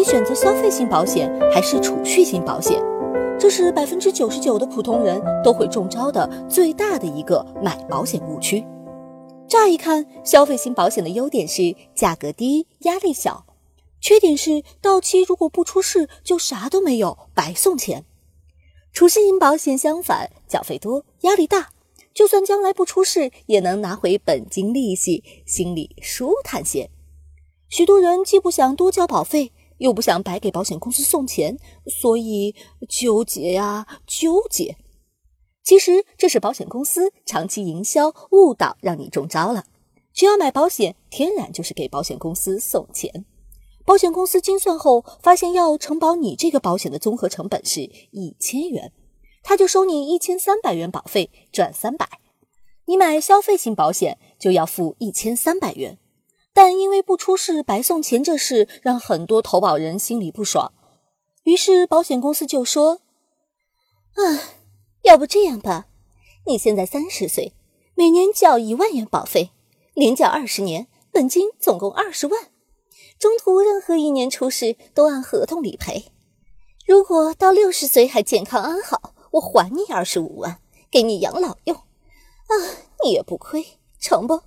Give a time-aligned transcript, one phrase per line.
[0.00, 2.82] 底选择消费型保险还是储蓄型保险？
[3.38, 8.64] 这是百分之九十九的普通人都会中招的最大的一个买保险误区。
[9.46, 13.44] 乍一看，消费型保险的优点是价格低、压力小，
[14.00, 18.06] 缺点是到期如果不出事就啥都没有，白送钱。
[18.94, 21.72] 储蓄型保险相反，缴费多，压力大，
[22.14, 26.88] 就算将来不出事，也能拿回本金利息，心里舒坦些。
[27.68, 29.52] 许多人既不想多交保费。
[29.80, 32.54] 又不想白给保险公司送钱，所以
[32.88, 34.76] 纠结呀纠结。
[35.64, 39.64] 其实这是保险公司长期营销误导，让你中招了。
[40.12, 43.24] 只要买保险，天然就是给保险公司送钱。
[43.86, 48.92] 保险公司精算后发现，要承保你这个保险的综合成本是一千元，
[49.42, 52.06] 他就收你一千三百元保费，赚三百。
[52.86, 55.98] 你买消费型保险就要付一千三百元。
[56.52, 60.72] 但因为不出事白送钱这事，让很多投保人心里不爽。
[61.44, 63.00] 于是保险公司就说
[64.14, 64.22] ：“啊，
[65.02, 65.86] 要不这样吧，
[66.46, 67.54] 你现在三十岁，
[67.94, 69.50] 每年缴一万元保费，
[69.94, 72.48] 连缴二十年，本金总共二十万。
[73.18, 76.06] 中途任何一年出事都按合同理赔。
[76.86, 81.76] 如果到六十岁还健康安好，我还你二十五万，给你养老用。
[81.76, 82.52] 啊，
[83.04, 83.64] 你也不亏，
[84.00, 84.42] 成不？”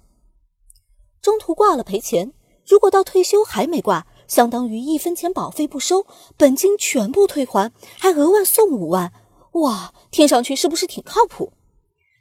[1.23, 2.33] 中途挂了赔钱，
[2.67, 9.13] 如果到退休还没挂，相当于一分钱保费不收，本金全部退还，还额外送五万，
[9.53, 11.53] 哇，听上去是不是挺靠谱？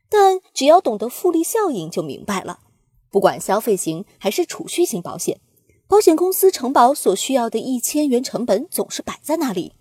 [0.08, 2.60] 但只要懂得复利效应，就明白了。
[3.10, 5.40] 不管消费型还是储蓄型保险，
[5.88, 9.72] 保险公司承保所需要的一千元成本总是摆在那里。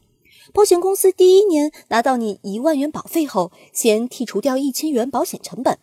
[0.52, 5.78] 保险公司第一年拿到你一万元保费后，先剔除掉一千元保险成本。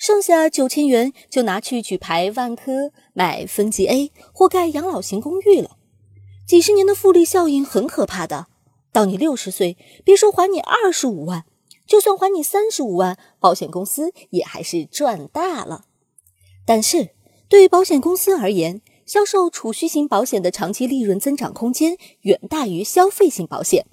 [0.00, 5.76] 剩下九千元就拿去举牌万科、买分级 A 或盖养老型公寓了。
[6.48, 8.46] 几十年的复利效应很可怕的。
[8.92, 11.44] 到你六十岁，别说还你二十五万，
[11.86, 15.84] 就算还你三十五万，保险公司也还是赚大了。
[16.64, 17.10] 但是，
[17.50, 23.84] 对于保险公司而言，销售储蓄型保险的长期利润增长空间远大于消费型保险。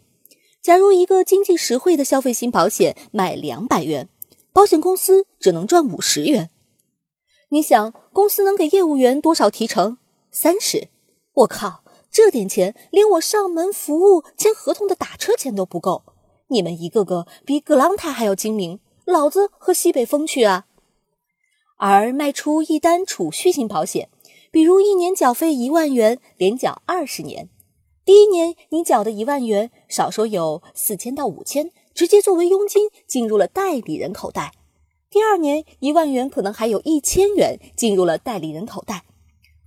[0.64, 4.08] 假如一个经济实惠的消费型保险卖两百元。
[4.58, 6.50] 保险公司只能赚五十元，
[7.50, 10.00] 你想公司能给业务员多少提成？
[10.32, 10.88] 三十。
[11.32, 16.02] 我靠，这点钱连我上门服务签合同的打车钱都不够。
[16.48, 20.66] 你们一个个比葛朗台还要精明，老子喝西北风去啊！
[21.78, 24.10] 而卖出一单储蓄型保险，
[24.50, 27.48] 比如一年缴费一万元，连缴二十年，
[28.04, 31.70] 第一年你缴的一万元，少说有四千到五千。
[31.98, 34.52] 直接作为佣金进入了代理人口袋，
[35.10, 39.06] 第二年一万元可能还有一千元进入了代理人口袋。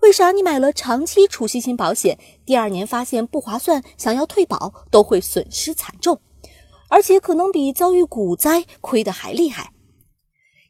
[0.02, 6.20] 为啥你买了长期储蓄型保险，第二年发现不划算，想要退保都会损失惨重，
[6.88, 9.72] 而且可能比遭遇股灾亏得还厉害？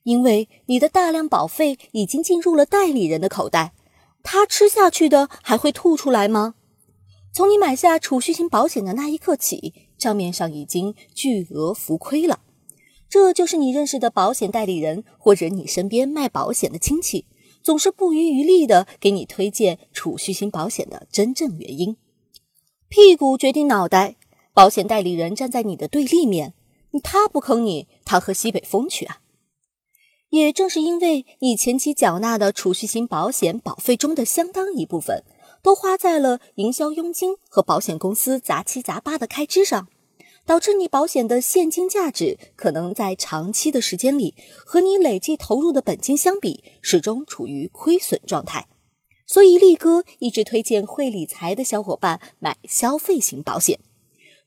[0.04, 3.74] 因为你的大量保费已经进入了代理人的口袋，
[4.22, 6.54] 他吃下去的还会吐出来吗？
[7.34, 12.40] 从你买下储蓄型保险的那一刻起，账面上已经巨额浮亏了。
[13.08, 17.26] 这就是你认识的保险代理人或者你身边卖保险的亲戚
[17.62, 21.96] 总是不遗余力的给你推荐储蓄型保险的真正原因。
[22.88, 24.16] 屁股决定脑袋，
[24.54, 26.54] 保险代理人站在你的对立面，
[27.02, 29.20] 他不坑你，他喝西北风去啊！
[30.30, 35.24] 也正是因为你前期缴纳的储蓄型保险保费中的相当一部分。
[35.62, 39.88] 都花在了营销佣金和保险公司杂七杂八的开支上，
[40.46, 44.34] 导致你保险的现金价值可能在长期的时间里
[44.64, 48.68] 和你累计投入的本金相比，始终处于亏损状态。
[49.26, 53.78] 所以力哥一直推荐会理财的小伙伴买消费型保险。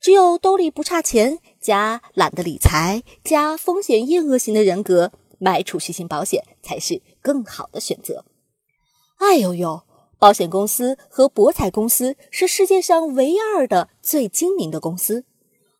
[0.01, 8.25] 只有兜里不差钱，加懒得理财，加风险厌恶型的人格，买储蓄型保险才是更好的选择。
[9.19, 9.83] 哎呦呦！
[10.23, 15.25] 保险公司和博彩公司是世界上唯二的最精明的公司。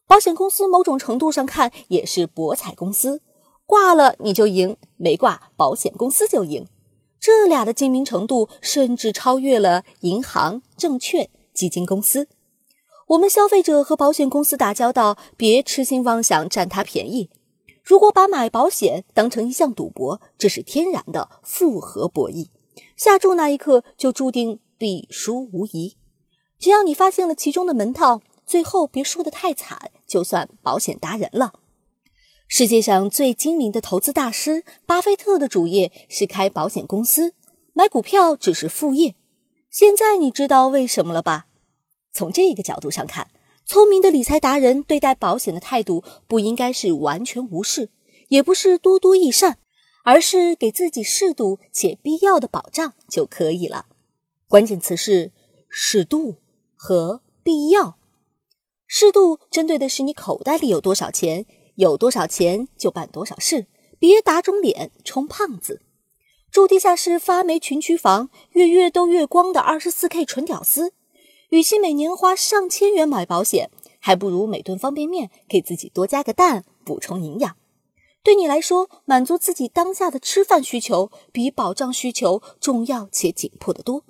[0.06, 3.22] 保险公司某种程度上看也是博彩公司，
[3.66, 6.68] 挂了你就赢，没挂保险公司就赢。
[7.22, 12.28] 这俩的精明程度甚至超越了银行、证券、基金公司。
[13.08, 17.30] 我们消费者和保险公司打交道，别痴心妄想占他便宜。
[17.82, 22.48] 如果把买保险当成一项赌博，这是天然的复合博弈。
[23.04, 25.98] 下注那一刻就注定必输无疑。
[26.58, 31.52] 只要你发现了其中的门道，最后别输得太惨，就算保险达人了。
[32.48, 37.34] 世界上最精明的投资大师巴菲特的主业是开保险公司，
[37.74, 39.16] 买股票只是副业。
[39.70, 41.48] 现在你知道为什么了吧？
[42.14, 43.32] 从这个角度上看，
[43.66, 47.90] 聪明的理财达人对待保险的态度不应该是完全无视，
[48.30, 49.58] 也不是多多益善，
[50.04, 53.88] 而是给自己适度且必要的保障就可以了。
[54.48, 55.32] 关键词是
[55.68, 56.36] 适度
[56.76, 57.98] 和必要。
[58.86, 61.46] 适度针对的是你口袋里有多少钱，
[61.76, 63.66] 有多少钱就办多少事，
[63.98, 65.82] 别打肿脸充胖子。
[66.52, 70.94] 住地下室发霉群区房，月月都月光的二十四 K 纯屌丝，
[71.50, 77.56] 与其每年花上千元买保险，还不如每顿方便面给自己多加个蛋，补充营养。
[78.24, 84.04] 对你来说，满足自己当下的吃饭需求，比保障需求重要且紧迫得多。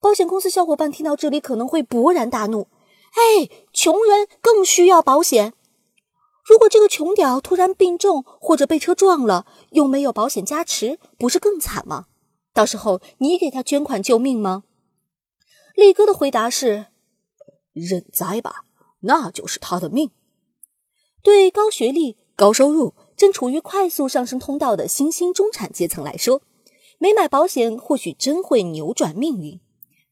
[0.00, 2.66] 保险公司小伙伴听到这里可能会勃然大怒
[3.14, 5.52] ：“哎，穷人更需要保险。
[6.44, 12.06] 如果这个穷屌突然病重或者被车撞了，又没有保险加持，不是更惨吗？
[12.52, 14.64] 到时候你给他捐款救命吗？”
[15.76, 16.86] 力哥的回答是
[17.72, 18.64] ：“认栽吧，
[19.02, 20.10] 那就是他的命。”
[21.22, 26.40] 对高学历、高收入、正处于快速上升通道的新兴中产阶层来说，
[26.96, 29.60] 没买保险或许真会扭转命运。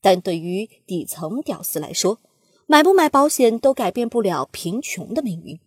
[0.02, 2.18] 但对于底层屌丝来说，
[2.66, 5.58] 买不买保险都改变不了贫穷的命运。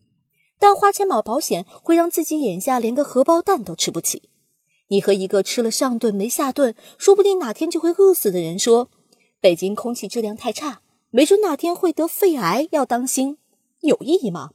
[0.59, 4.29] 但花钱买保险会让自己眼下连个荷包蛋都吃不起。
[4.89, 8.91] 你和一个吃了上顿没下顿，说不定哪天就会饿死的人说
[9.41, 13.39] ：“北京空气质量太差，没准哪天会得肺癌，要当心。”
[13.81, 14.51] 有意义吗？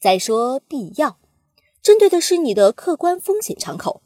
[0.00, 1.20] 再说必要，
[1.82, 4.02] 针对的是你的客观风险敞口。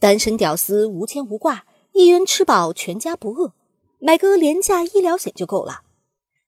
[0.00, 3.52] 单身屌丝无牵无挂，一人吃饱全家不饿。
[4.00, 5.82] 买个廉价医疗险就够了。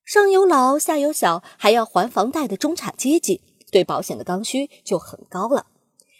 [0.05, 3.41] 上有老下有小还要还房贷的中产阶级，
[3.71, 5.67] 对保险的刚需就很高了。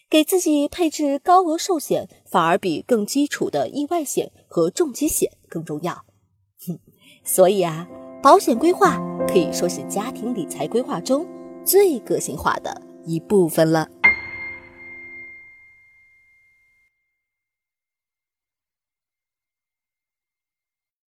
[0.09, 6.05] 给自己配置高额寿险，反而比更基础的意外险和重疾险更重要。
[6.67, 6.79] 哼，
[7.25, 7.87] 所以啊，
[8.23, 11.27] 保险规划可以说是家庭理财规划中
[11.65, 13.89] 最个性化的一部分了。